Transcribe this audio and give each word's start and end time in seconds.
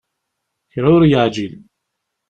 Kra 0.71 0.87
ur 0.97 1.03
yeεǧil. 1.11 1.53